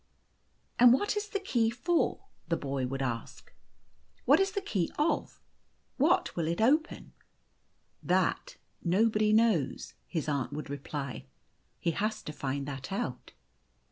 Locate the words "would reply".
10.53-11.27